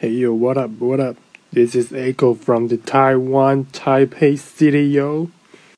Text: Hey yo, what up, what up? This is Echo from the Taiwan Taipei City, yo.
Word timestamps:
Hey 0.00 0.12
yo, 0.12 0.32
what 0.32 0.56
up, 0.56 0.70
what 0.78 0.98
up? 0.98 1.18
This 1.52 1.74
is 1.74 1.92
Echo 1.92 2.32
from 2.32 2.68
the 2.68 2.78
Taiwan 2.78 3.66
Taipei 3.66 4.38
City, 4.38 4.84
yo. 4.84 5.30